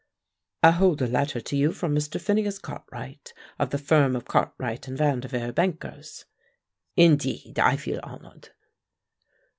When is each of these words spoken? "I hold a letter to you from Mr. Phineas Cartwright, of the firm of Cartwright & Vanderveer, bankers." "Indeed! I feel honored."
"I 0.63 0.71
hold 0.71 1.03
a 1.03 1.07
letter 1.07 1.39
to 1.39 1.55
you 1.55 1.71
from 1.71 1.93
Mr. 1.93 2.19
Phineas 2.19 2.57
Cartwright, 2.57 3.33
of 3.59 3.69
the 3.69 3.77
firm 3.77 4.15
of 4.15 4.25
Cartwright 4.25 4.85
& 4.85 4.85
Vanderveer, 4.87 5.51
bankers." 5.51 6.25
"Indeed! 6.97 7.59
I 7.59 7.75
feel 7.77 7.99
honored." 8.01 8.49